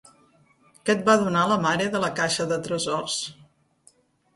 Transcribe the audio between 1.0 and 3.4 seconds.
va donar la mare de la caixa de tresors?